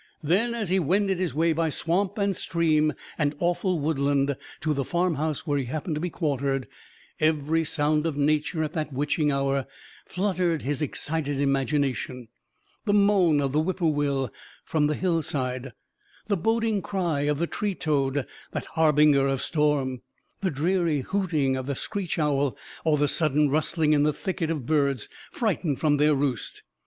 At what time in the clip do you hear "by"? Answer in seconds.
1.53-1.69